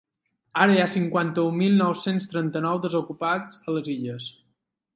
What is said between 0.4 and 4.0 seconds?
Ara hi ha cinquanta-un mil nou-cents trenta-nou desocupat a les